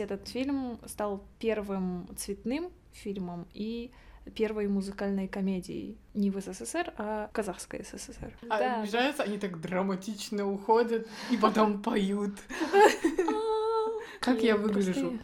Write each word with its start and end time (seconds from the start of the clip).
Кстати, 0.00 0.14
этот 0.14 0.28
фильм 0.28 0.78
стал 0.86 1.22
первым 1.38 2.08
цветным 2.16 2.70
фильмом 2.92 3.46
и 3.52 3.90
первой 4.34 4.66
музыкальной 4.66 5.28
комедией 5.28 5.98
не 6.14 6.30
в 6.30 6.40
СССР, 6.40 6.94
а 6.96 7.28
в 7.28 7.32
Казахской 7.32 7.84
СССР. 7.84 8.32
А 8.48 8.58
Да. 8.58 8.86
нравится, 8.90 9.24
они 9.24 9.36
так 9.36 9.60
драматично 9.60 10.50
уходят 10.50 11.06
и 11.30 11.36
потом 11.36 11.82
поют. 11.82 12.32
Как 14.20 14.42
я 14.42 14.56
выгляжу? 14.56 15.18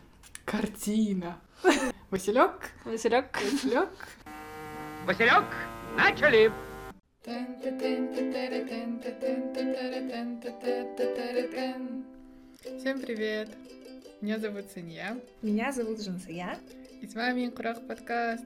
Картина. 0.45 1.39
Василек, 2.11 2.71
Василек. 2.85 3.35
Василек. 3.35 3.89
Василек, 5.07 5.45
начали! 5.97 6.53
Всем 12.79 13.01
привет! 13.01 13.49
Меня 14.21 14.39
зовут 14.39 14.71
Санья, 14.73 15.21
Меня 15.43 15.73
зовут 15.73 16.03
Жансая. 16.03 16.59
и 17.01 17.07
с 17.07 17.15
вами 17.15 17.49
Курах 17.49 17.87
подкаст. 17.87 18.45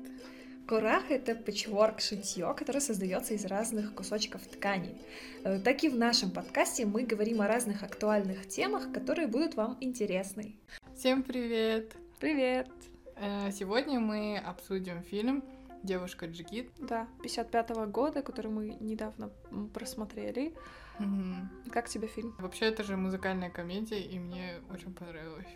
Корах— 0.67 1.05
это 1.11 1.35
патчворк 1.35 2.01
шитье, 2.01 2.55
которое 2.57 2.81
создается 2.81 3.35
из 3.35 3.45
разных 3.45 3.95
кусочков 3.95 4.47
тканей. 4.47 4.97
Э, 5.45 5.59
Так 5.59 5.83
и 5.83 5.89
в 5.89 5.97
нашем 5.97 6.31
подкасте 6.31 6.87
мы 6.87 7.03
говорим 7.03 7.41
о 7.41 7.49
разных 7.49 7.83
актуальных 7.83 8.47
темах, 8.47 8.93
которые 8.93 9.27
будут 9.27 9.55
вам 9.55 9.77
интересны. 9.81 10.57
Всем 10.97 11.23
привет! 11.23 11.93
Привет! 12.21 12.69
Э, 13.17 13.51
Сегодня 13.53 13.99
мы 14.01 14.39
обсудим 14.39 15.03
фильм 15.03 15.43
«Девушка 15.83 16.27
Джигит». 16.27 16.71
Да, 16.79 17.09
55 17.23 17.71
года, 17.89 18.23
который 18.23 18.51
мы 18.51 18.77
недавно 18.81 19.31
просмотрели. 19.73 20.55
Мгм. 20.99 21.49
Как 21.71 21.89
тебе 21.89 22.09
фильм? 22.09 22.35
Вообще, 22.39 22.67
это 22.67 22.83
же 22.83 22.97
музыкальная 22.97 23.51
комедия, 23.51 24.01
и 24.01 24.19
мне 24.19 24.61
очень 24.71 24.93
понравилось. 24.93 25.49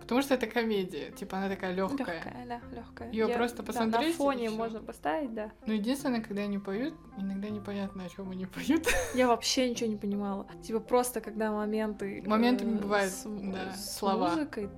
Потому 0.00 0.22
что 0.22 0.34
это 0.34 0.46
комедия, 0.46 1.10
типа 1.12 1.36
она 1.36 1.48
такая 1.48 1.72
легкая. 1.74 2.16
Легкая, 2.16 2.46
да, 2.46 2.60
легкая. 2.74 3.12
Её 3.12 3.32
просто 3.32 3.58
На 3.58 3.66
посмотреть, 3.66 4.14
и 4.14 4.16
фоне 4.16 4.48
всё. 4.48 4.56
можно 4.56 4.80
поставить, 4.80 5.34
да. 5.34 5.52
Но 5.66 5.74
единственное, 5.74 6.22
когда 6.22 6.42
они 6.42 6.58
поют, 6.58 6.94
иногда 7.18 7.48
непонятно, 7.50 8.04
о 8.04 8.08
чем 8.08 8.30
они 8.30 8.46
поют. 8.46 8.86
Я 9.14 9.28
вообще 9.28 9.70
ничего 9.70 9.90
не 9.90 9.96
понимала. 9.96 10.48
Типа 10.62 10.80
просто 10.80 11.20
когда 11.20 11.52
моменты... 11.52 12.24
Моментами 12.26 12.76
э, 12.76 12.80
бывают, 12.80 13.12
с, 13.12 13.24
да, 13.24 13.72
с 13.72 13.98
слова. 13.98 14.30
музыкой. 14.30 14.70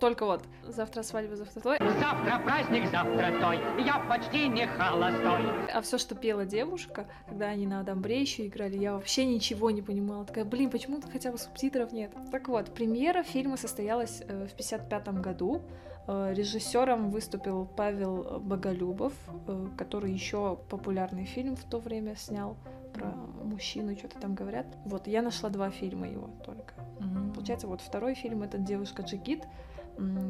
Только 0.00 0.24
вот 0.24 0.42
завтра 0.66 1.02
свадьба, 1.02 1.36
завтра 1.36 1.60
той. 1.60 1.78
Завтра 1.78 2.40
праздник, 2.44 2.90
завтра 2.90 3.38
той, 3.40 3.58
я 3.84 3.98
почти 4.08 4.48
не 4.48 4.66
холостой. 4.66 5.40
А 5.72 5.80
все, 5.82 5.98
что 5.98 6.14
пела 6.14 6.46
девушка, 6.46 7.06
когда 7.28 7.46
они 7.46 7.66
на 7.66 7.80
Адамбре 7.80 8.20
еще 8.20 8.46
играли, 8.46 8.76
я 8.78 8.94
вообще 8.94 9.24
ничего 9.24 9.70
не 9.70 9.82
понимала. 9.82 10.24
Такая, 10.24 10.44
блин, 10.44 10.70
почему 10.70 11.00
тут 11.00 11.10
хотя 11.12 11.32
бы 11.32 11.38
субтитров 11.38 11.92
нет? 11.92 12.12
Так 12.32 12.48
вот, 12.48 12.72
премьера 12.74 13.22
фильма 13.22 13.56
состоялась 13.56 14.22
э, 14.26 14.46
в 14.46 14.54
55 14.54 15.08
году. 15.20 15.62
Э, 16.06 16.32
Режиссером 16.34 17.10
выступил 17.10 17.66
Павел 17.76 18.40
Боголюбов, 18.40 19.12
э, 19.46 19.66
который 19.76 20.12
еще 20.12 20.58
популярный 20.68 21.24
фильм 21.24 21.56
в 21.56 21.64
то 21.64 21.78
время 21.78 22.16
снял 22.16 22.56
про 23.00 23.44
мужчину, 23.44 23.96
что-то 23.96 24.18
там 24.18 24.34
говорят. 24.34 24.66
Вот, 24.84 25.06
я 25.06 25.22
нашла 25.22 25.50
два 25.50 25.70
фильма 25.70 26.08
его 26.08 26.28
только. 26.44 26.74
Мгм. 27.00 27.32
Получается, 27.32 27.66
вот 27.66 27.80
второй 27.80 28.14
фильм 28.14 28.42
это 28.42 28.58
девушка 28.58 29.02
Джигит. 29.02 29.44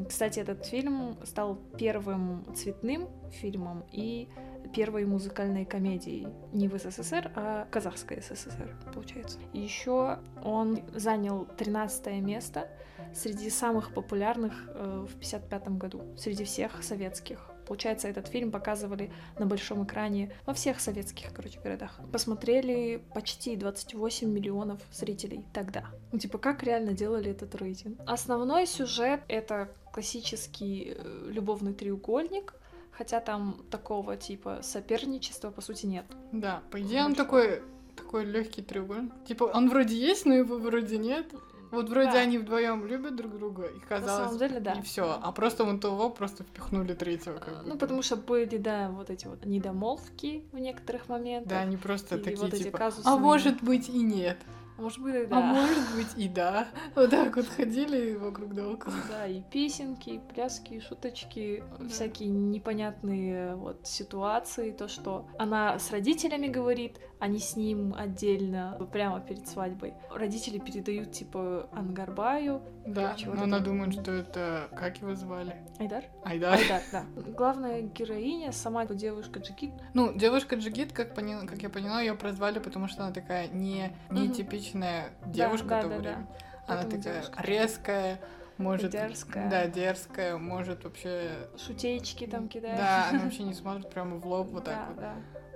Кстати, 0.09 0.39
этот 0.39 0.65
фильм 0.65 1.17
стал 1.23 1.55
первым 1.77 2.45
цветным 2.55 3.07
фильмом 3.31 3.85
и 3.91 4.27
первой 4.73 5.05
музыкальной 5.05 5.65
комедией 5.65 6.27
не 6.51 6.67
в 6.67 6.77
СССР, 6.77 7.31
а 7.35 7.65
в 7.65 7.69
Казахской 7.69 8.21
СССР, 8.21 8.75
получается. 8.93 9.39
Еще 9.53 10.19
он 10.43 10.79
занял 10.93 11.45
13 11.57 12.21
место 12.21 12.67
среди 13.13 13.49
самых 13.49 13.93
популярных 13.93 14.53
э, 14.67 15.05
в 15.09 15.19
55 15.19 15.69
году, 15.69 16.01
среди 16.17 16.43
всех 16.43 16.83
советских. 16.83 17.50
Получается, 17.71 18.09
этот 18.09 18.27
фильм 18.27 18.51
показывали 18.51 19.09
на 19.39 19.45
большом 19.45 19.85
экране 19.85 20.29
во 20.45 20.53
всех 20.53 20.81
советских, 20.81 21.33
короче, 21.33 21.57
городах. 21.61 22.01
Посмотрели 22.11 23.01
почти 23.15 23.55
28 23.55 24.29
миллионов 24.29 24.81
зрителей 24.91 25.45
тогда. 25.53 25.85
Ну, 26.11 26.19
типа, 26.19 26.37
как 26.37 26.63
реально 26.63 26.91
делали 26.91 27.31
этот 27.31 27.55
рейтинг? 27.55 27.97
Основной 28.05 28.67
сюжет— 28.67 29.21
это 29.29 29.69
классический 29.93 30.97
э, 30.97 31.29
любовный 31.29 31.73
треугольник, 31.73 32.55
хотя 32.91 33.21
там 33.21 33.63
такого 33.71 34.17
типа 34.17 34.59
соперничества, 34.63 35.49
по 35.49 35.61
сути, 35.61 35.85
нет. 35.85 36.03
Да, 36.33 36.63
по 36.71 36.81
идее 36.81 37.05
он 37.05 37.15
такой 37.15 37.61
такой 37.95 38.25
легкий 38.25 38.63
треугольник. 38.63 39.13
Типа 39.25 39.45
он 39.45 39.69
вроде 39.69 39.95
есть, 39.95 40.25
но 40.25 40.33
его 40.33 40.57
вроде 40.57 40.97
нет. 40.97 41.25
Вот 41.71 41.89
вроде 41.89 42.11
Да. 42.11 42.19
они 42.19 42.37
вдвоем 42.37 42.85
любят 42.85 43.15
друг 43.15 43.33
друга, 43.37 43.65
и 43.67 43.75
На 43.79 43.85
казалось, 43.87 44.25
самом 44.25 44.37
деле, 44.37 44.59
да. 44.59 44.73
и 44.73 44.81
все. 44.81 45.17
А 45.21 45.31
просто 45.31 45.63
вон 45.63 45.79
того 45.79 46.09
просто 46.09 46.43
впихнули 46.43 46.93
третьего, 46.93 47.37
как. 47.39 47.63
Ну, 47.65 47.77
потому 47.77 48.01
что 48.01 48.15
были, 48.17 48.57
да, 48.57 48.89
вот 48.89 49.09
эти 49.09 49.27
вот 49.27 49.45
недомолвки 49.45 50.45
в 50.51 50.57
некоторых 50.59 51.07
моментах. 51.09 51.49
Да, 51.49 51.59
они 51.61 51.77
просто 51.77 52.17
и 52.17 52.19
такие, 52.21 52.37
вот 52.41 52.51
типа, 52.55 52.77
казусы 52.77 53.07
а 53.07 53.11
на- 53.11 53.17
может 53.17 53.61
быть 53.63 53.89
и 53.89 53.99
нет, 53.99 54.37
Может 54.77 54.99
быть, 54.99 55.29
да. 55.29 55.37
а 55.37 55.41
может 55.41 55.95
быть 55.95 56.07
и 56.17 56.27
да. 56.27 56.67
Вот 56.95 57.09
так 57.11 57.35
вот 57.35 57.45
ходили 57.47 58.15
вокруг 58.15 58.53
да 58.53 58.67
около. 58.67 58.93
Да, 59.09 59.27
и 59.27 59.41
песенки, 59.51 60.09
и 60.11 60.19
пляски, 60.19 60.73
и 60.73 60.79
шуточки, 60.81 61.63
Да. 61.79 61.87
всякие 61.87 62.29
непонятные 62.29 63.55
вот 63.55 63.85
ситуации, 63.87 64.71
то, 64.71 64.87
что 64.87 65.25
она 65.37 65.77
с 65.79 65.91
родителями 65.91 66.47
говорит, 66.47 66.97
не 67.27 67.39
с 67.39 67.55
ним 67.55 67.93
отдельно, 67.97 68.77
прямо 68.91 69.19
перед 69.19 69.47
свадьбой. 69.47 69.93
Родители 70.09 70.57
передают, 70.59 71.11
типа, 71.11 71.69
Ангарбаю. 71.71 72.61
Да, 72.85 73.15
но 73.25 73.43
она 73.43 73.57
вот. 73.57 73.65
думает, 73.65 73.93
что 73.93 74.11
это... 74.11 74.67
Как 74.75 74.97
его 74.97 75.13
звали? 75.15 75.55
Айдар? 75.77 76.05
Айдар. 76.23 76.53
Айдар, 76.53 76.81
да. 76.91 77.05
Главная 77.15 77.81
героиня, 77.81 78.51
сама 78.51 78.85
девушка 78.85 79.39
Джигит, 79.39 79.71
Ну, 79.93 80.13
девушка 80.13 80.55
Джигит, 80.55 80.91
как, 80.91 81.13
поняла, 81.15 81.45
как 81.45 81.61
я 81.61 81.69
поняла, 81.69 82.01
ее 82.01 82.15
прозвали, 82.15 82.59
потому 82.59 82.87
что 82.87 83.03
она 83.03 83.13
такая 83.13 83.47
не, 83.47 83.95
не 84.09 84.23
Мгм. 84.23 84.33
типичная 84.33 85.09
девушка 85.25 85.67
да, 85.69 85.81
того 85.81 85.95
да, 85.95 86.01
да. 86.01 86.09
времени. 86.09 86.27
Она 86.67 86.81
Поэтому 86.81 87.03
такая 87.03 87.21
девушка. 87.21 87.43
резкая, 87.43 88.19
может... 88.57 88.91
Дерзкая. 88.91 89.49
Да, 89.49 89.67
дерзкая, 89.67 90.37
может 90.37 90.83
вообще... 90.83 91.49
шутеечки 91.57 92.27
там 92.27 92.47
кидает. 92.47 92.77
Да, 92.77 93.09
она 93.09 93.23
вообще 93.23 93.43
не 93.43 93.53
смотрит 93.53 93.89
прямо 93.89 94.17
в 94.17 94.25
лоб 94.25 94.49
вот 94.51 94.65
так 94.65 94.75
Да, 94.75 94.85
вот. 94.87 94.99
да. 94.99 95.15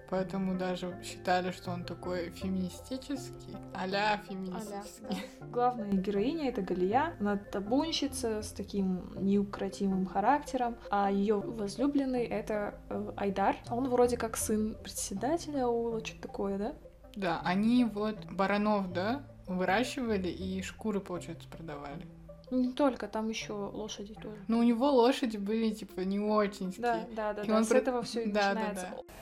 Поэтому 0.10 0.56
даже 0.58 0.96
считали, 1.04 1.52
что 1.52 1.72
он 1.72 1.84
такой 1.84 2.30
феминистический, 2.30 3.56
а-ля 3.74 4.18
феминистический. 4.28 5.08
да. 5.40 5.48
Главная 5.48 5.92
героиня 5.94 6.50
это 6.50 6.62
Галия. 6.62 7.16
Она 7.20 7.38
табунщица 7.38 8.42
с 8.44 8.52
таким 8.52 9.12
неукротимым 9.16 10.06
характером, 10.06 10.78
а 10.92 11.12
ее 11.12 11.36
возлюбленный 11.40 12.24
это 12.26 12.76
э, 12.90 13.12
Айдар. 13.18 13.56
Он 13.70 13.90
вроде 13.90 14.18
как 14.18 14.38
сын 14.38 14.76
председателя 14.84 15.66
аула, 15.66 16.06
что-то 16.06 16.22
такое, 16.22 16.58
да? 16.58 16.74
Да, 17.16 17.42
они 17.44 17.86
вот 17.86 18.18
баранов, 18.26 18.92
да, 18.94 19.24
выращивали 19.48 20.28
и 20.28 20.62
шкуры, 20.62 21.00
получается, 21.00 21.48
продавали. 21.50 22.06
Не 22.52 22.74
только, 22.74 23.08
там 23.08 23.28
еще 23.30 23.54
лошади 23.54 24.14
тоже. 24.14 24.38
Но 24.48 24.60
у 24.60 24.64
него 24.64 24.92
лошади 24.92 25.38
были, 25.38 25.72
типа, 25.72 26.02
не 26.02 26.20
очень 26.20 26.72
Да, 26.78 27.06
да, 27.16 27.34
да, 27.34 27.42
И 27.42 27.48
да. 27.48 27.58
он 27.58 27.64
С 27.66 27.70
про- 27.70 27.78
этого 27.80 28.04
все 28.04 28.24
и 28.26 28.32
Да, 28.32 28.54
да, 28.54 28.60
начинается. 28.60 28.88
да. 28.92 29.14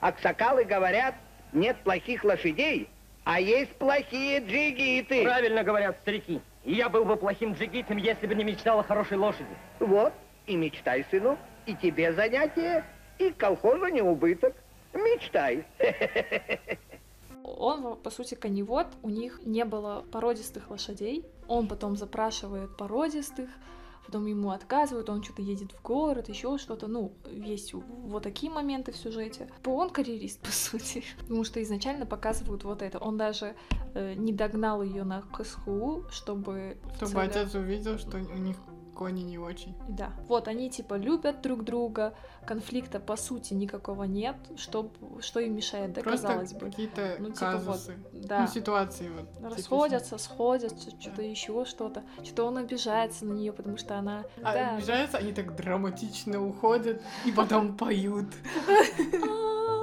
Аксакалы 0.00 0.64
говорят, 0.64 1.14
нет 1.52 1.76
плохих 1.82 2.24
лошадей, 2.24 2.88
а 3.24 3.40
есть 3.40 3.74
плохие 3.76 4.40
джигиты. 4.40 5.24
Правильно 5.24 5.64
говорят 5.64 5.98
старики. 6.02 6.40
И 6.64 6.74
я 6.74 6.88
был 6.88 7.04
бы 7.04 7.16
плохим 7.16 7.52
джигитом, 7.54 7.96
если 7.96 8.26
бы 8.26 8.34
не 8.34 8.44
мечтал 8.44 8.80
о 8.80 8.82
хорошей 8.82 9.16
лошади. 9.16 9.56
Вот, 9.80 10.12
и 10.46 10.56
мечтай, 10.56 11.04
сынок, 11.10 11.38
и 11.66 11.74
тебе 11.74 12.12
занятие, 12.12 12.84
и 13.18 13.30
колхозу 13.30 13.86
не 13.86 14.02
убыток. 14.02 14.54
Мечтай. 14.92 15.66
Он, 17.42 17.96
по 17.96 18.10
сути, 18.10 18.34
коневод, 18.34 18.86
у 19.02 19.10
них 19.10 19.40
не 19.44 19.64
было 19.64 20.04
породистых 20.12 20.70
лошадей. 20.70 21.24
Он 21.46 21.66
потом 21.66 21.96
запрашивает 21.96 22.76
породистых, 22.76 23.48
потом 24.08 24.24
ему 24.24 24.52
отказывают, 24.52 25.10
он 25.10 25.22
что-то 25.22 25.42
едет 25.42 25.72
в 25.72 25.82
город, 25.82 26.30
еще 26.30 26.56
что-то. 26.56 26.86
Ну, 26.86 27.12
есть 27.30 27.74
вот 27.74 28.22
такие 28.22 28.50
моменты 28.50 28.90
в 28.90 28.96
сюжете. 28.96 29.50
Он 29.66 29.90
карьерист, 29.90 30.40
по 30.46 30.50
сути. 30.50 31.04
Потому 31.20 31.44
что 31.44 31.62
изначально 31.62 32.06
показывают 32.06 32.64
вот 32.64 32.80
это. 32.80 32.98
Он 32.98 33.18
даже 33.18 33.54
э, 33.94 34.14
не 34.14 34.32
догнал 34.32 34.82
ее 34.82 35.04
на 35.04 35.20
КСХУ, 35.20 36.06
чтобы... 36.10 36.78
Чтобы 36.96 37.12
целях- 37.12 37.36
отец 37.36 37.54
увидел, 37.54 37.98
что 37.98 38.16
у 38.16 38.38
них 38.38 38.56
кони 38.98 39.22
не 39.22 39.38
очень. 39.38 39.76
Да. 39.88 40.10
Вот, 40.26 40.48
они 40.48 40.70
типа 40.70 40.94
любят 40.94 41.40
друг 41.40 41.62
друга, 41.62 42.14
конфликта 42.44 42.98
по 42.98 43.16
сути 43.16 43.54
никакого 43.54 44.02
нет, 44.04 44.34
что, 44.56 44.90
что 45.20 45.38
им 45.38 45.54
мешает, 45.54 45.92
да, 45.92 46.02
Просто 46.02 46.26
казалось 46.26 46.52
бы. 46.54 46.60
какие-то 46.66 47.16
Ну, 47.20 47.30
типа 47.30 47.52
вот, 47.52 47.66
казусы. 47.66 47.94
Да. 48.12 48.40
Ну, 48.40 48.46
ситуации 48.48 49.08
вот. 49.08 49.28
типичные. 49.28 49.50
расходятся, 49.50 50.18
сходятся, 50.18 50.90
что-то 51.00 51.22
еще 51.22 51.64
что-то. 51.64 52.02
Что-то 52.24 52.44
он 52.44 52.58
обижается 52.58 53.24
на 53.24 53.34
нее, 53.34 53.52
потому 53.52 53.76
что 53.76 53.96
она. 53.96 54.24
А 54.42 54.52
да. 54.52 54.74
обижаются, 54.74 55.18
они 55.18 55.32
так 55.32 55.54
драматично 55.54 56.44
уходят 56.44 57.00
и 57.24 57.30
потом 57.30 57.76
поют. 57.76 58.26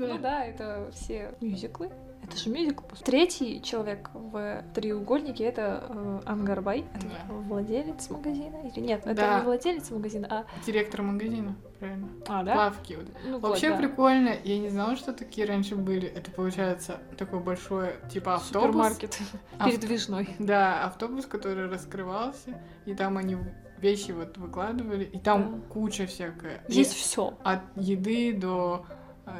Ну 0.00 0.18
да, 0.18 0.44
это 0.44 0.90
все 0.92 1.34
мюзиклы. 1.40 1.90
Это 2.28 2.36
же 2.36 2.50
мюзикл. 2.50 2.84
Третий 3.04 3.62
человек 3.62 4.10
в 4.12 4.62
треугольнике 4.74 5.44
это 5.44 5.84
э, 5.88 6.20
Ангарбай, 6.26 6.84
это 6.94 7.06
Да. 7.06 7.34
владелец 7.34 8.10
магазина 8.10 8.56
или 8.68 8.80
нет? 8.84 9.00
Это 9.06 9.14
Да. 9.14 9.38
не 9.38 9.44
владелец 9.46 9.90
магазина, 9.90 10.26
а 10.30 10.44
Директор 10.66 11.02
магазина, 11.02 11.56
правильно. 11.78 12.08
а 12.28 12.42
да. 12.42 12.54
Лавки. 12.56 12.94
вот. 12.94 13.06
Ну 13.24 13.38
вот, 13.38 13.48
Вообще 13.50 13.70
да. 13.70 13.76
прикольно. 13.76 14.34
Я 14.44 14.58
не 14.58 14.68
знала, 14.68 14.96
что 14.96 15.12
такие 15.12 15.46
раньше 15.46 15.74
были. 15.76 16.06
Это 16.06 16.30
получается 16.30 16.98
такое 17.16 17.40
большое, 17.40 17.96
типа 18.12 18.34
автобус. 18.34 18.66
Супермаркет 18.66 19.18
Ав- 19.58 19.70
передвижной. 19.70 20.28
Да, 20.38 20.84
автобус, 20.84 21.24
который 21.26 21.68
раскрывался, 21.70 22.60
и 22.84 22.94
там 22.94 23.16
они 23.16 23.36
вещи 23.78 24.10
вот 24.10 24.36
выкладывали, 24.36 25.04
и 25.04 25.18
там 25.18 25.62
Да. 25.62 25.72
куча 25.72 26.06
всякая. 26.06 26.62
И 26.68 26.74
Есть 26.74 26.92
все. 26.94 27.34
От 27.44 27.60
еды 27.76 28.32
до, 28.34 28.84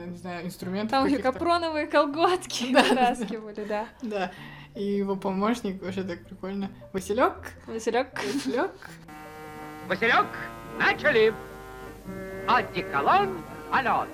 не 0.06 0.16
знаю, 0.16 0.46
инструментов 0.46 0.90
Там 0.90 1.04
каких-то. 1.04 1.32
капроновые 1.32 1.86
колготки 1.86 2.64
вытаскивали, 2.74 3.64
да. 3.64 3.86
Да. 4.02 4.30
И 4.74 4.84
его 4.84 5.16
помощник 5.16 5.82
вообще 5.82 6.02
так 6.02 6.24
прикольно. 6.26 6.70
Василек, 6.92 7.34
Василек. 7.66 8.08
Василек. 8.16 8.70
Василек, 9.88 10.26
начали. 10.78 11.32
Одеколон, 12.46 13.42
полет. 13.70 14.08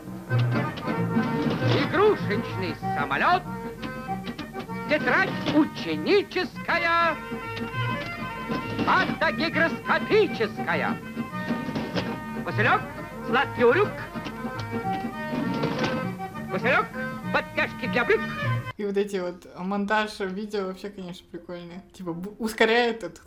Игрушечный 1.85 2.75
самолет. 2.97 3.43
Тетрадь 4.88 5.31
ученическая. 5.55 7.17
Фантагигроскопическая. 8.87 10.97
Василек, 12.44 12.81
сладкий 13.26 13.65
урюк. 13.65 13.88
Василек, 16.54 16.86
подтяжки 17.32 17.88
для 17.88 18.04
брюк. 18.04 18.20
И 18.76 18.84
вот 18.84 18.96
эти 18.96 19.16
вот 19.16 19.44
монтаж 19.58 20.20
видео 20.20 20.66
вообще, 20.66 20.88
конечно, 20.88 21.26
прикольные. 21.28 21.82
Типа 21.92 22.10
бу- 22.10 22.36
ускоряет 22.38 23.02
это. 23.02 23.20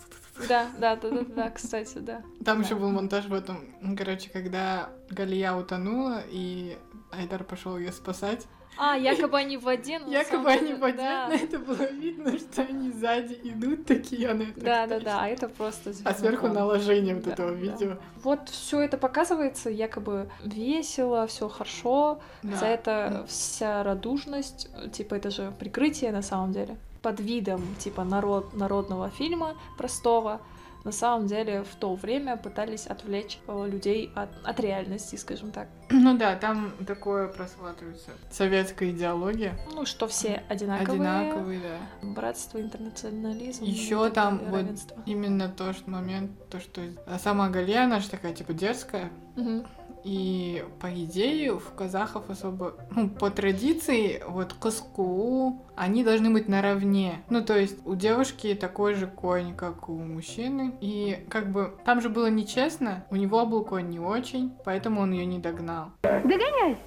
Да, 0.47 0.68
да, 0.79 0.95
да, 0.95 1.09
да, 1.09 1.21
да, 1.35 1.50
кстати, 1.50 1.97
да. 1.97 2.21
Там 2.45 2.59
Да. 2.62 2.65
еще 2.65 2.75
был 2.75 2.89
монтаж 2.89 3.25
в 3.25 3.33
этом, 3.33 3.65
ну, 3.81 3.97
короче, 3.97 4.29
когда 4.29 4.89
Галия 5.09 5.53
утонула, 5.53 6.21
и 6.29 6.77
Айдар 7.12 7.44
пошел 7.44 7.77
ее 7.77 7.91
спасать. 7.91 8.45
А, 8.79 8.95
якобы 8.97 9.38
они 9.38 9.57
в 9.57 9.63
воде. 9.63 10.00
но 10.00 10.12
Якобы 10.12 10.50
они 10.50 10.74
в 10.74 10.79
воде, 10.79 10.97
да. 10.97 11.27
но 11.29 11.33
это 11.44 11.59
было 11.59 11.89
видно, 11.91 12.38
что 12.38 12.62
они 12.62 12.91
сзади 12.91 13.39
идут 13.44 13.85
такие, 13.85 14.29
она 14.29 14.45
Да, 14.56 14.88
да, 14.88 15.00
да, 15.00 15.19
а 15.21 15.27
это 15.27 15.50
просто 15.50 15.91
А 16.03 16.13
сверху 16.13 16.47
наложение 16.47 17.15
вот 17.15 17.24
Да, 17.25 17.31
этого 17.31 17.51
да. 17.51 17.56
видео. 17.57 17.97
Вот 18.24 18.50
все 18.50 18.81
это 18.81 18.97
показывается 18.97 19.69
якобы 19.69 20.29
весело, 20.44 21.25
все 21.27 21.50
хорошо. 21.50 22.19
Да. 22.44 22.56
За 22.57 22.65
это 22.65 23.25
вся 23.27 23.83
радужность, 23.83 24.69
типа 24.91 25.15
это 25.15 25.29
же 25.31 25.51
прикрытие 25.59 26.12
на 26.12 26.21
самом 26.21 26.51
деле. 26.51 26.77
Под 27.01 27.19
видом 27.19 27.62
типа 27.79 28.03
народ, 28.03 28.53
народного 28.53 29.09
фильма 29.09 29.56
простого, 29.77 30.41
на 30.88 30.94
самом 30.94 31.28
деле 31.28 31.63
в 31.63 31.75
то 31.75 31.95
время 31.95 32.38
пытались 32.38 32.88
отвлечь 32.88 33.39
э, 33.45 33.68
людей 33.69 34.10
от, 34.16 34.30
от 34.45 34.57
реальности, 34.62 35.18
скажем 35.18 35.51
так. 35.51 35.68
Ну 35.89 36.18
да, 36.18 36.38
там 36.38 36.72
такое 36.86 37.28
просматривается. 37.28 38.12
Советская 38.31 38.92
идеология. 38.92 39.60
Ну, 39.74 39.86
что 39.86 40.07
все 40.07 40.44
одинаковые. 40.48 41.01
Одинаковые, 41.01 41.60
да. 41.60 42.07
Братство, 42.07 42.62
интернационализм. 42.62 43.66
Еще 43.66 44.10
там 44.12 44.39
вот 44.45 44.62
равенство. 44.62 45.04
именно 45.06 45.50
то, 45.50 45.74
что 45.74 45.89
момент, 45.89 46.31
то, 46.50 46.62
что 46.62 46.81
а 47.06 47.19
сама 47.19 47.50
Галия, 47.50 47.84
она 47.84 48.00
же 48.00 48.10
такая, 48.10 48.34
типа, 48.34 48.54
дерзкая. 48.54 49.12
Мгм. 49.36 49.68
И 50.07 50.63
по 50.80 50.88
идее 50.88 51.59
в 51.59 51.74
казахов 51.74 52.30
особо, 52.30 52.75
ну, 52.92 53.09
по 53.09 53.30
традиции, 53.30 54.24
вот 54.25 54.54
коску, 54.54 55.62
они 55.75 56.06
должны 56.06 56.30
быть 56.30 56.48
наравне. 56.48 57.21
Ну, 57.30 57.44
то 57.44 57.59
есть 57.59 57.86
у 57.86 57.94
девушки 57.94 58.56
такой 58.56 58.94
же 58.94 59.07
конь, 59.07 59.54
как 59.54 59.89
у 59.89 59.98
мужчины. 59.98 60.74
И 60.80 61.25
как 61.30 61.51
бы 61.51 61.74
там 61.83 62.00
же 62.00 62.07
было 62.07 62.27
нечестно, 62.27 63.04
у 63.09 63.18
него 63.18 63.45
был 63.45 63.65
конь 63.65 63.89
не 63.89 64.00
очень, 64.00 64.54
поэтому 64.63 65.01
он 65.01 65.12
ее 65.12 65.25
не 65.25 65.39
догнал. 65.39 65.89
Догоняй! 66.04 66.77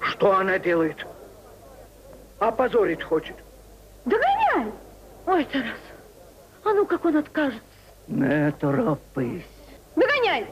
Что 0.00 0.36
она 0.36 0.58
делает? 0.58 1.06
Опозорить 2.40 3.04
хочет. 3.04 3.36
Догоняй! 4.04 4.72
Ой, 5.28 5.44
Тарас, 5.44 5.78
а 6.64 6.72
ну 6.72 6.86
как 6.86 7.04
он 7.04 7.18
откажет? 7.18 7.62
Не 8.08 8.50
торопись. 8.50 9.44
Догоняй! 10.00 10.46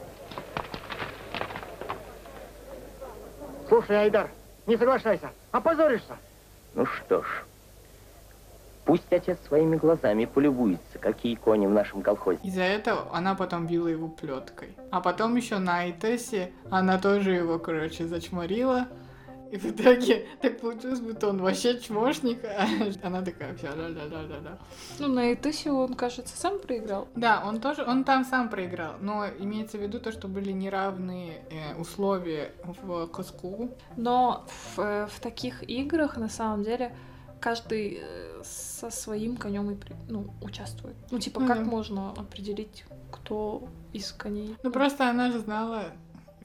Слушай, 3.67 4.03
Айдар, 4.03 4.29
не 4.67 4.77
соглашайся, 4.77 5.31
опозоришься. 5.51 6.17
Ну 6.75 6.85
что 6.85 7.23
ж, 7.23 7.25
пусть 8.85 9.11
отец 9.11 9.39
своими 9.47 9.75
глазами 9.75 10.25
полюбуется, 10.25 10.99
какие 10.99 11.33
кони 11.33 11.65
в 11.65 11.71
нашем 11.71 12.03
колхозе. 12.03 12.39
Из-за 12.43 12.61
этого 12.61 13.07
она 13.11 13.33
потом 13.33 13.65
била 13.65 13.87
его 13.87 14.07
плеткой. 14.07 14.75
А 14.91 15.01
потом 15.01 15.35
еще 15.35 15.57
на 15.57 15.79
Айтесе 15.79 16.51
она 16.69 16.99
тоже 16.99 17.31
его, 17.31 17.57
короче, 17.57 18.05
зачморила. 18.05 18.87
И 19.51 19.57
в 19.57 19.65
итоге 19.65 20.27
так 20.41 20.59
получилось, 20.59 20.99
будто 20.99 21.29
он 21.29 21.41
вообще 21.41 21.79
чмошник, 21.79 22.43
а 22.45 22.67
она 23.07 23.21
такая 23.21 23.55
вся 23.55 23.73
да-да-да-да-да. 23.73 24.59
Ну, 24.99 25.07
на 25.07 25.33
Этусе 25.33 25.71
он, 25.71 25.95
кажется, 25.95 26.37
сам 26.37 26.59
проиграл. 26.59 27.07
Да, 27.15 27.43
он 27.45 27.59
тоже, 27.59 27.83
он 27.83 28.03
там 28.03 28.25
сам 28.25 28.49
проиграл, 28.49 28.95
но 29.01 29.25
имеется 29.39 29.77
в 29.77 29.81
виду 29.81 29.99
то, 29.99 30.11
что 30.11 30.27
были 30.27 30.51
неравные 30.51 31.41
э, 31.49 31.75
условия 31.79 32.51
в 32.63 33.07
Коску. 33.07 33.71
Но 33.97 34.45
в, 34.75 35.07
в 35.07 35.19
таких 35.19 35.67
играх, 35.67 36.17
на 36.17 36.29
самом 36.29 36.63
деле, 36.63 36.91
каждый 37.39 37.99
э, 38.01 38.41
со 38.43 38.89
своим 38.89 39.37
конем 39.37 39.71
и 39.71 39.77
ну, 40.07 40.33
участвует. 40.41 40.95
Ну, 41.11 41.19
типа, 41.19 41.41
как 41.45 41.59
Мгм. 41.59 41.69
можно 41.69 42.11
определить, 42.11 42.85
кто 43.11 43.67
из 43.93 44.11
коней? 44.11 44.55
Ну 44.63 44.71
просто 44.71 45.09
она 45.09 45.31
же 45.31 45.39
знала, 45.39 45.85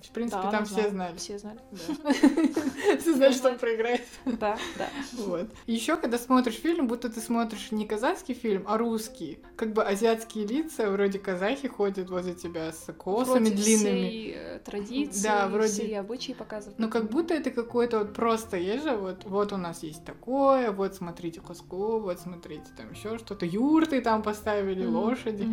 в 0.07 0.11
принципе, 0.11 0.43
Да, 0.43 0.51
там 0.51 0.65
все 0.65 0.89
знали. 0.91 1.17
Все 1.17 1.39
знали. 1.39 1.59
Все 3.01 3.15
знали, 3.15 3.33
что 3.33 3.51
он 3.51 3.59
проиграет. 3.59 4.03
Да, 4.25 4.57
да. 4.79 4.89
Вот. 5.13 5.49
Еще 5.67 5.97
когда 5.97 6.19
смотришь 6.19 6.55
фильм, 6.57 6.87
будто 6.89 7.09
ты 7.09 7.21
смотришь 7.21 7.73
не 7.73 7.87
казахский 7.87 8.35
фильм, 8.35 8.65
а 8.67 8.79
русский. 8.79 9.39
Как 9.57 9.73
бы 9.73 9.83
азиатские 9.85 10.47
лица, 10.47 10.91
вроде 10.91 11.19
казахи 11.19 11.69
ходят 11.69 12.11
возле 12.11 12.35
тебя 12.35 12.73
с 12.73 12.93
косами 12.93 13.49
длинными. 13.51 14.33
э, 14.35 14.59
традиции, 14.61 15.23
Да, 15.23 15.49
вроде- 15.49 15.99
обычаи 15.99 16.33
показывают. 16.33 16.79
Но 16.79 16.89
как 16.89 17.11
будто 17.11 17.35
это 17.35 17.51
какое-то 17.51 17.99
вот 18.01 18.15
просто 18.15 18.57
есть 18.57 18.85
же, 18.85 18.97
вот, 18.97 19.25
вот 19.25 19.53
у 19.53 19.57
нас 19.57 19.83
есть 19.83 20.05
такое, 20.05 20.71
вот 20.71 20.95
смотрите 20.95 21.41
коску, 21.41 21.99
вот 22.01 22.21
смотрите 22.21 22.65
там 22.77 22.91
еще 22.93 23.19
что-то, 23.19 23.47
юрты 23.47 24.01
там 24.01 24.23
поставили, 24.23 24.85
лошади. 24.87 25.49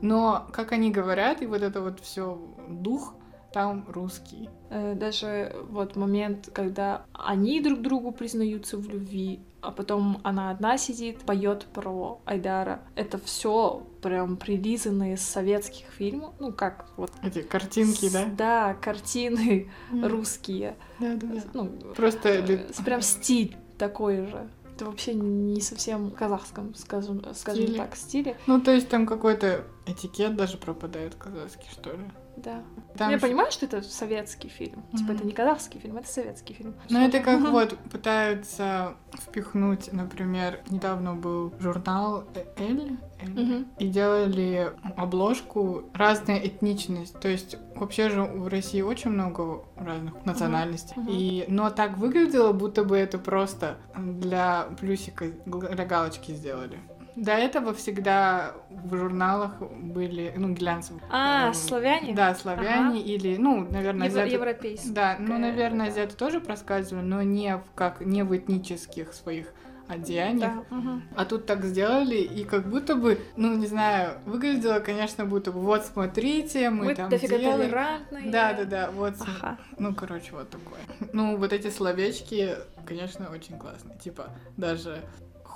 Но 0.00 0.46
как 0.52 0.72
они 0.72 0.90
говорят, 0.90 1.42
и 1.42 1.46
вот 1.46 1.62
это 1.62 1.80
вот 1.80 2.00
все 2.00 2.38
дух 2.68 3.14
там 3.52 3.84
русский. 3.88 4.48
Э, 4.70 4.94
Даже 4.94 5.54
вот 5.70 5.96
момент, 5.96 6.50
когда 6.52 7.04
они 7.12 7.60
друг 7.60 7.80
другу 7.82 8.12
признаются 8.12 8.76
в 8.76 8.88
любви, 8.88 9.40
а 9.62 9.72
потом 9.72 10.20
она 10.22 10.50
одна 10.50 10.78
сидит, 10.78 11.20
поет 11.20 11.66
про 11.72 12.20
Айдара. 12.24 12.82
Это 12.94 13.18
все 13.18 13.82
прям 14.02 14.36
прилизано 14.36 15.12
из 15.14 15.22
советских 15.22 15.86
фильмов. 15.86 16.34
Ну, 16.38 16.52
как 16.52 16.86
вот... 16.96 17.10
Эти 17.22 17.42
картинки, 17.42 18.06
с- 18.08 18.12
да? 18.12 18.24
Да, 18.36 18.74
картины 18.74 19.70
Мгм. 19.90 20.06
русские. 20.06 20.76
Да, 21.00 21.14
да, 21.16 21.26
да. 21.26 21.42
Ну, 21.54 21.66
Просто 21.96 22.28
э, 22.28 22.58
прям 22.84 23.00
стиль 23.02 23.56
такой 23.78 24.26
же. 24.26 24.48
Это 24.76 24.84
вообще 24.84 25.14
не 25.14 25.60
совсем 25.62 26.10
казахском, 26.10 26.74
скажем, 26.74 27.24
скажем 27.34 27.62
Стиле. 27.64 27.78
так, 27.78 27.96
стиле. 27.96 28.36
Ну, 28.46 28.60
то 28.60 28.70
есть 28.72 28.88
там 28.90 29.06
какой-то 29.06 29.64
этикет 29.86 30.36
даже 30.36 30.58
пропадает 30.58 31.14
казахский, 31.14 31.66
что 31.72 31.92
ли. 31.92 32.04
Да. 32.36 32.62
Там 32.96 33.10
Я 33.10 33.18
понимаю, 33.18 33.50
что 33.50 33.66
это 33.66 33.82
советский 33.82 34.48
фильм. 34.48 34.82
Типа, 34.92 35.04
Мгм. 35.12 35.16
это 35.16 35.26
не 35.26 35.32
казахский 35.32 35.80
фильм, 35.80 35.96
это 35.96 36.08
советский 36.08 36.54
фильм. 36.54 36.74
Ну, 36.90 37.00
это 37.06 37.20
как 37.20 37.40
вот 37.40 37.76
пытаются 37.90 38.94
впихнуть, 39.14 39.92
например, 39.92 40.60
недавно 40.68 41.14
был 41.14 41.52
журнал 41.58 42.24
«Эль», 42.58 42.98
«Эль», 43.20 43.66
и 43.78 43.88
делали 43.88 44.72
обложку 44.96 45.84
«Разная 45.94 46.38
этничность». 46.38 47.18
То 47.20 47.28
есть 47.28 47.56
вообще 47.74 48.10
же 48.10 48.22
в 48.22 48.48
России 48.48 48.82
очень 48.82 49.10
много 49.10 49.64
разных 49.76 50.24
национальностей. 50.26 50.96
И, 51.08 51.44
но 51.48 51.70
так 51.70 51.96
выглядело, 51.98 52.52
будто 52.52 52.84
бы 52.84 52.96
это 52.96 53.18
просто 53.18 53.78
для 53.96 54.68
плюсика, 54.78 55.26
для 55.46 55.84
галочки 55.86 56.32
сделали. 56.32 56.78
До 57.16 57.32
этого 57.32 57.72
всегда 57.72 58.52
в 58.70 58.94
журналах 58.94 59.58
были, 59.60 60.34
ну, 60.36 60.52
глянцевые. 60.54 61.02
А, 61.10 61.48
Эм, 61.48 61.54
славяне? 61.54 62.14
Да, 62.14 62.34
славяне 62.34 63.00
или, 63.00 63.36
ну, 63.38 63.66
наверное, 63.70 64.08
Евро- 64.08 64.20
азиаты- 64.22 64.32
европейские. 64.34 64.92
Да, 64.92 65.16
ну, 65.18 65.38
наверное, 65.38 65.86
да. 65.86 65.92
азиаты 65.92 66.14
тоже 66.14 66.40
проскальзывали, 66.40 67.04
но 67.04 67.22
не 67.22 67.56
в, 67.56 67.64
как, 67.74 68.00
не 68.02 68.22
в 68.22 68.36
этнических 68.36 69.14
своих 69.14 69.50
одеяниях. 69.88 70.52
Да, 70.68 70.76
мгм. 70.76 71.02
А 71.16 71.24
тут 71.24 71.46
так 71.46 71.64
сделали, 71.64 72.16
и 72.16 72.44
как 72.44 72.68
будто 72.68 72.96
бы, 72.96 73.18
ну, 73.36 73.56
не 73.56 73.66
знаю, 73.66 74.18
выглядело, 74.26 74.80
конечно, 74.80 75.24
будто 75.24 75.52
бы, 75.52 75.60
вот, 75.60 75.86
смотрите, 75.86 76.70
мы, 76.70 76.86
Мы 76.86 76.94
там 76.96 77.08
дофига 77.08 77.38
делаем. 77.38 77.60
толерантные. 77.60 78.30
Да-да-да, 78.30 78.90
вот, 78.90 79.16
см- 79.16 79.30
Ага. 79.40 79.58
ну, 79.78 79.94
короче, 79.94 80.32
вот 80.32 80.50
такое. 80.50 80.80
Ну, 81.12 81.36
вот 81.36 81.52
эти 81.52 81.70
словечки, 81.70 82.56
конечно, 82.84 83.30
очень 83.32 83.56
классные. 83.58 83.96
Типа, 83.98 84.30
даже, 84.56 85.02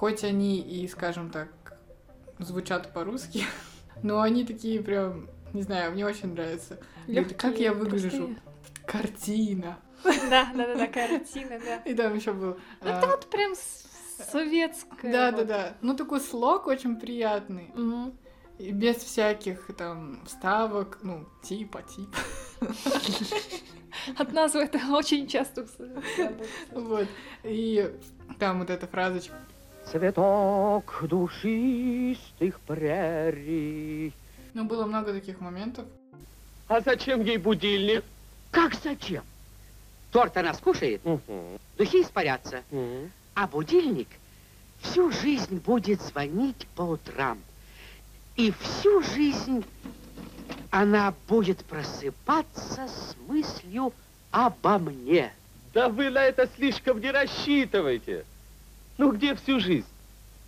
хоть 0.00 0.24
они 0.24 0.58
и, 0.60 0.88
скажем 0.88 1.30
так, 1.30 1.48
звучат 2.38 2.90
по-русски, 2.94 3.44
но 4.02 4.22
они 4.22 4.46
такие 4.46 4.82
прям, 4.82 5.28
не 5.52 5.60
знаю, 5.60 5.92
мне 5.92 6.06
очень 6.06 6.32
нравится. 6.32 6.80
Говорит, 7.06 7.36
как 7.36 7.58
я 7.58 7.74
выгляжу? 7.74 8.08
простые. 8.08 8.36
Картина. 8.86 9.78
Да, 10.30 10.50
да, 10.54 10.66
да, 10.66 10.74
да, 10.74 10.86
картина, 10.86 11.60
да. 11.62 11.76
И 11.84 11.92
там 11.92 12.14
еще 12.14 12.32
был... 12.32 12.56
Это 12.80 13.02
а, 13.02 13.06
вот 13.08 13.28
прям 13.28 13.52
советская. 14.32 15.12
Да, 15.12 15.32
да, 15.32 15.44
да. 15.44 15.74
Ну, 15.82 15.94
такой 15.94 16.22
слог 16.22 16.66
очень 16.66 16.98
приятный. 16.98 17.70
И 18.58 18.72
без 18.72 18.96
всяких 18.96 19.70
там 19.76 20.24
вставок, 20.24 21.00
ну, 21.02 21.28
типа, 21.42 21.82
типа. 21.82 22.16
От 24.16 24.32
назвы 24.32 24.62
это 24.62 24.80
очень 24.90 25.26
часто. 25.26 25.66
Вот. 26.72 27.06
И 27.42 27.94
там 28.38 28.60
вот 28.60 28.70
эта 28.70 28.86
фразочка. 28.86 29.36
Цветок 29.84 31.02
душистых 31.02 32.60
прерий. 32.60 34.12
Ну, 34.54 34.64
было 34.64 34.86
много 34.86 35.12
таких 35.12 35.40
моментов. 35.40 35.86
А 36.68 36.80
зачем 36.80 37.22
ей 37.22 37.38
будильник? 37.38 38.04
Как 38.50 38.74
зачем? 38.74 39.24
Торт 40.12 40.36
она 40.36 40.54
скушает, 40.54 41.00
духи 41.78 42.02
испарятся, 42.02 42.62
а 43.34 43.46
будильник 43.46 44.08
всю 44.80 45.10
жизнь 45.10 45.58
будет 45.58 46.00
звонить 46.02 46.66
по 46.74 46.82
утрам. 46.82 47.38
И 48.36 48.52
всю 48.52 49.02
жизнь 49.02 49.64
она 50.70 51.14
будет 51.28 51.64
просыпаться 51.64 52.88
с 52.88 53.16
мыслью 53.28 53.92
обо 54.30 54.78
мне. 54.78 55.32
Да 55.74 55.88
вы 55.88 56.10
на 56.10 56.24
это 56.24 56.48
слишком 56.56 57.00
не 57.00 57.10
рассчитывайте. 57.10 58.24
Ну 59.00 59.12
где 59.12 59.34
всю 59.34 59.60
жизнь? 59.60 59.86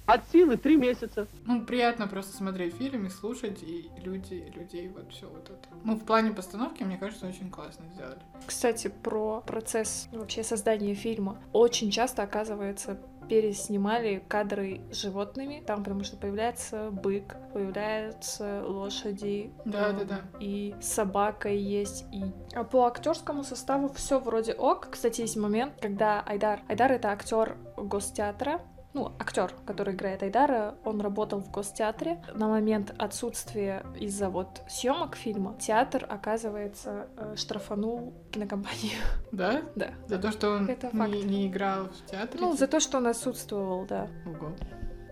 От 0.04 0.28
силы 0.30 0.58
три 0.58 0.76
месяца. 0.76 1.26
Ну, 1.46 1.64
приятно 1.64 2.06
просто 2.06 2.36
смотреть 2.36 2.74
фильм 2.74 3.06
и 3.06 3.08
слушать, 3.08 3.62
и 3.62 3.88
люди, 4.04 4.44
людей, 4.54 4.90
вот 4.94 5.10
все 5.10 5.26
вот 5.26 5.44
это. 5.44 5.68
Ну, 5.84 5.94
в 5.94 6.04
плане 6.04 6.32
постановки, 6.32 6.82
мне 6.82 6.98
кажется, 6.98 7.26
очень 7.26 7.48
классно 7.48 7.86
сделали. 7.94 8.18
Кстати, 8.44 8.92
про 9.02 9.40
процесс 9.40 10.06
вообще 10.12 10.44
создания 10.44 10.94
фильма. 10.94 11.38
Очень 11.54 11.90
часто, 11.90 12.24
оказывается, 12.24 13.00
переснимали 13.32 14.22
кадры 14.28 14.82
с 14.90 14.96
животными, 15.00 15.62
там 15.66 15.78
потому 15.82 16.04
что 16.04 16.18
появляется 16.18 16.90
бык, 16.90 17.34
появляются 17.54 18.62
лошади, 18.66 19.50
Да, 19.64 19.88
эм, 19.88 19.98
да, 20.00 20.04
да. 20.04 20.20
и 20.38 20.74
собака 20.82 21.48
есть, 21.48 22.04
и 22.12 22.24
а 22.54 22.62
по 22.64 22.84
актерскому 22.84 23.42
составу 23.42 23.90
все 23.94 24.20
вроде 24.20 24.52
ок. 24.52 24.88
Кстати, 24.90 25.22
есть 25.22 25.38
момент, 25.38 25.72
когда 25.80 26.20
Айдар, 26.20 26.60
Айдар 26.68 26.92
это 26.92 27.08
актер 27.08 27.56
гостеатра, 27.78 28.60
ну, 28.94 29.12
актер, 29.18 29.54
который 29.66 29.94
играет 29.94 30.22
Айдара, 30.22 30.74
он 30.84 31.00
работал 31.00 31.40
в 31.40 31.50
гостеатре. 31.50 32.22
На 32.34 32.48
момент 32.48 32.94
отсутствия 32.98 33.84
из-за 33.98 34.28
вот 34.28 34.62
съемок 34.68 35.16
фильма 35.16 35.56
театр, 35.58 36.06
оказывается, 36.08 37.06
э, 37.16 37.34
штрафанул 37.36 38.12
кинокомпанию. 38.30 39.00
Да? 39.32 39.62
Да. 39.74 39.90
За 40.06 40.18
то, 40.18 40.30
что 40.30 40.50
он 40.50 40.68
Это 40.68 40.90
не, 40.94 41.22
не 41.22 41.46
играл 41.48 41.88
в 41.88 42.10
театре? 42.10 42.38
Ну, 42.40 42.54
за 42.54 42.66
то, 42.66 42.80
что 42.80 42.98
он 42.98 43.06
отсутствовал, 43.06 43.86
да. 43.86 44.08
Ого. 44.26 44.52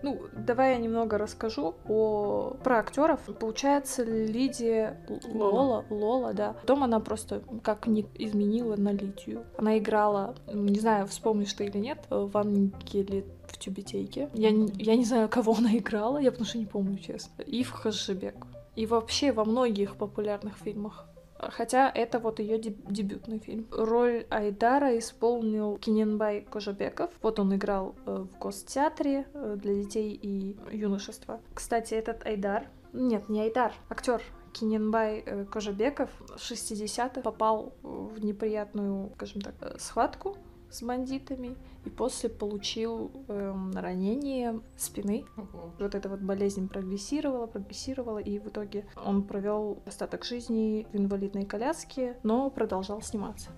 Ну, 0.03 0.19
давай 0.33 0.73
я 0.73 0.77
немного 0.77 1.17
расскажу 1.17 1.75
о... 1.87 2.55
про 2.63 2.79
актеров. 2.79 3.19
Получается, 3.39 4.03
Лидия 4.03 4.99
Л- 5.07 5.19
Лола, 5.37 5.85
Лола, 5.89 6.33
да. 6.33 6.53
Потом 6.53 6.83
она 6.83 6.99
просто 6.99 7.43
как 7.63 7.87
ник 7.87 8.07
изменила 8.15 8.75
на 8.75 8.91
Лидию. 8.91 9.45
Она 9.57 9.77
играла, 9.77 10.35
м, 10.47 10.65
не 10.65 10.79
знаю, 10.79 11.07
вспомнишь 11.07 11.53
ты 11.53 11.65
или 11.65 11.77
нет, 11.77 11.99
э, 12.09 12.15
в 12.15 12.35
Ангеле 12.35 13.25
Тюбетейке. 13.61 14.29
Я 14.33 14.51
не, 14.51 14.71
я 14.77 14.95
не 14.95 15.05
знаю, 15.05 15.29
кого 15.29 15.55
она 15.57 15.77
играла, 15.77 16.17
я 16.17 16.31
потому 16.31 16.47
что 16.47 16.57
не 16.57 16.65
помню, 16.65 16.97
честно. 16.97 17.41
И 17.43 17.63
в 17.63 17.71
Хашибек. 17.71 18.35
И 18.75 18.85
вообще 18.85 19.31
во 19.31 19.45
многих 19.45 19.95
популярных 19.95 20.57
фильмах. 20.57 21.05
Хотя 21.37 21.89
это 21.89 22.19
вот 22.19 22.39
ее 22.39 22.59
дебютный 22.59 23.39
фильм. 23.39 23.67
Роль 23.71 24.25
Айдара 24.29 24.97
исполнил 24.99 25.77
Киненбай 25.77 26.41
Кожабеков. 26.41 27.09
Вот 27.21 27.39
он 27.39 27.55
играл 27.55 27.95
э, 28.05 28.25
в 28.31 28.39
Гостеатре 28.39 29.25
э, 29.33 29.57
для 29.59 29.73
детей 29.73 30.13
и 30.13 30.55
юношества. 30.71 31.39
Кстати, 31.53 31.95
этот 31.95 32.25
Айдар... 32.25 32.67
Нет, 32.93 33.29
не 33.29 33.41
Айдар, 33.41 33.73
актер 33.89 34.21
Киненбай 34.53 35.23
э, 35.25 35.45
Кожабеков 35.45 36.09
в 36.19 36.35
60-х 36.35 37.21
попал 37.21 37.73
в 37.81 38.23
неприятную, 38.23 39.11
скажем 39.15 39.41
так, 39.41 39.55
схватку 39.79 40.37
с 40.71 40.81
бандитами 40.81 41.57
и 41.85 41.89
после 41.89 42.29
получил 42.29 43.11
эм, 43.27 43.71
ранение 43.73 44.61
спины. 44.77 45.25
Ого. 45.37 45.73
Вот 45.79 45.95
эта 45.95 46.09
вот 46.09 46.21
болезнь 46.21 46.67
прогрессировала, 46.67 47.47
прогрессировала, 47.47 48.19
и 48.19 48.39
в 48.39 48.47
итоге 48.47 48.85
он 49.03 49.23
провел 49.23 49.81
остаток 49.85 50.23
жизни 50.23 50.87
в 50.91 50.95
инвалидной 50.95 51.45
коляске, 51.45 52.17
но 52.23 52.49
продолжал 52.49 53.01
сниматься. 53.01 53.49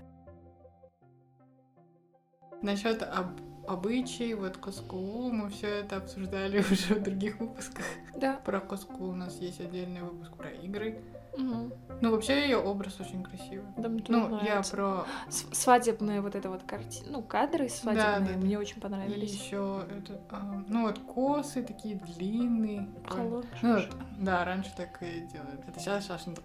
Насчет 2.62 3.02
об 3.02 3.40
обычаи, 3.66 4.32
вот 4.34 4.56
Коску, 4.56 5.30
мы 5.30 5.50
все 5.50 5.68
это 5.80 5.96
обсуждали 5.96 6.58
уже 6.70 6.94
в 6.94 7.02
других 7.02 7.38
выпусках. 7.38 7.84
Да. 8.16 8.36
Про 8.44 8.60
Коску 8.60 9.08
у 9.08 9.14
нас 9.14 9.38
есть 9.40 9.60
отдельный 9.60 10.02
выпуск 10.02 10.36
про 10.36 10.50
игры. 10.50 11.00
Ну, 11.36 12.10
вообще 12.10 12.42
ее 12.42 12.58
образ 12.58 13.00
очень 13.00 13.22
красивый. 13.22 13.64
Да, 13.76 13.88
мне 13.88 14.02
Ну, 14.08 14.30
я 14.38 14.42
нравится. 14.42 14.72
про 14.76 15.06
С- 15.28 15.46
Свадебные 15.52 16.20
вот 16.20 16.34
это 16.34 16.50
вот 16.50 16.62
картины, 16.64 17.06
ну, 17.10 17.22
кадры 17.22 17.68
свадебные 17.68 18.20
да, 18.20 18.32
да. 18.32 18.38
мне 18.38 18.58
очень 18.58 18.76
и 18.76 18.80
понравились. 18.80 19.32
еще 19.32 19.84
этот, 19.90 20.20
а, 20.30 20.62
ну 20.68 20.82
вот 20.82 20.98
косы 20.98 21.62
такие 21.62 21.96
длинные. 21.96 22.88
Колонж. 23.08 23.46
Ну, 23.62 23.74
вот, 23.74 23.88
да, 24.18 24.44
раньше 24.44 24.72
так 24.76 25.02
и 25.02 25.20
делают. 25.32 25.60
Это 25.68 25.80
сейчас, 25.80 26.04
сейчас 26.04 26.26
не 26.26 26.34
так 26.34 26.44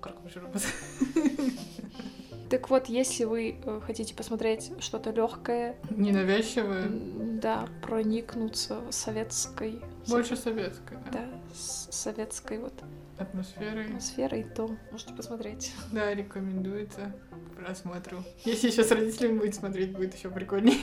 Так 2.50 2.70
вот, 2.72 2.88
если 2.88 3.26
вы 3.26 3.60
э, 3.64 3.82
хотите 3.86 4.16
посмотреть 4.16 4.72
что-то 4.80 5.12
легкое, 5.12 5.76
Ненавязчивые, 5.92 6.88
да, 7.40 7.68
проникнуться 7.84 8.82
советской, 8.90 9.80
больше 10.08 10.36
советской 10.36 10.98
да, 11.12 11.20
да, 11.26 11.26
советской 11.54 12.58
вот 12.58 12.74
атмосферой. 13.20 13.86
атмосферой, 13.86 14.44
то 14.44 14.70
можете 14.92 15.14
посмотреть. 15.14 15.74
Да, 15.92 16.14
рекомендуется 16.14 17.14
к 17.32 17.56
просмотру. 17.58 18.24
Если 18.46 18.68
еще 18.68 18.84
с 18.84 18.92
родителями 18.92 19.40
будет 19.40 19.56
смотреть, 19.56 19.94
будет 19.96 20.16
еще 20.16 20.30
прикольнее. 20.30 20.78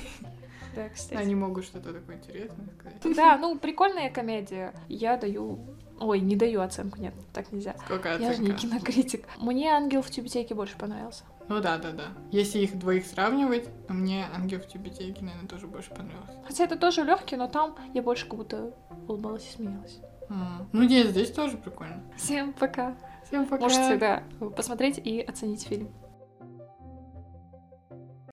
Да, 0.74 0.88
кстати. 0.90 1.18
Они 1.18 1.34
могут 1.34 1.64
что-то 1.64 1.94
такое 1.94 2.16
интересное 2.16 2.68
сказать. 2.78 3.16
Да, 3.16 3.38
ну 3.38 3.58
прикольная 3.58 4.10
комедия. 4.10 4.74
Я 4.88 5.16
даю. 5.16 5.58
Ой, 5.98 6.20
не 6.20 6.36
даю 6.36 6.60
оценку, 6.60 7.00
нет, 7.00 7.14
так 7.32 7.50
нельзя. 7.52 7.74
Сколько 7.86 8.18
Я 8.18 8.34
же 8.34 8.42
не 8.42 8.50
оценка? 8.50 8.54
кинокритик. 8.60 9.26
Мне 9.38 9.70
ангел 9.70 10.02
в 10.02 10.10
тюбетейке 10.10 10.54
больше 10.54 10.76
понравился. 10.76 11.24
Ну 11.48 11.60
да, 11.60 11.78
да, 11.78 11.92
да. 11.92 12.08
Если 12.30 12.58
их 12.58 12.78
двоих 12.78 13.06
сравнивать, 13.06 13.68
мне 13.88 14.26
Ангел 14.34 14.58
в 14.58 14.66
Тюбетейке, 14.66 15.24
наверное, 15.24 15.48
тоже 15.48 15.68
больше 15.68 15.90
понравился. 15.90 16.32
Хотя 16.44 16.64
это 16.64 16.76
тоже 16.76 17.04
легкий, 17.04 17.36
но 17.36 17.46
там 17.46 17.76
я 17.94 18.02
больше 18.02 18.26
как 18.26 18.36
будто 18.36 18.74
улыбалась 19.06 19.46
и 19.48 19.56
смеялась. 19.56 20.00
Ну, 20.28 20.84
здесь, 20.84 21.08
здесь 21.08 21.30
тоже 21.30 21.56
прикольно. 21.56 22.02
Всем 22.16 22.52
пока. 22.52 22.94
Всем 23.26 23.46
пока. 23.46 23.62
Можете, 23.62 23.96
да, 23.96 24.22
посмотреть 24.56 24.98
и 24.98 25.20
оценить 25.20 25.66
фильм. 25.66 25.88